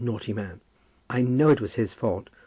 Naughty 0.03 0.33
man! 0.33 0.59
I 1.11 1.21
know 1.21 1.49
it 1.49 1.61
was 1.61 1.75
his 1.75 1.93
fault. 1.93 2.31